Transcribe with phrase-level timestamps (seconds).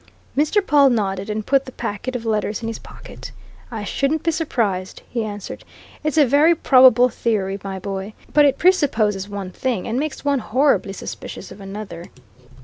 [0.35, 0.65] Mr.
[0.65, 3.31] Pawle nodded, and put the packet of letters in his pocket.
[3.69, 5.63] "I shouldn't be surprised," he answered.
[6.03, 8.15] "It's a very probable theory, my boy.
[8.33, 12.05] But it presupposes one thing, and makes one horribly suspicious of another."